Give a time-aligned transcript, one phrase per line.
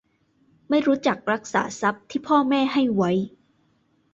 [0.69, 3.11] ไม่รู้จักรักษาทรัพย์ที่พ่อแม่ให้ไว้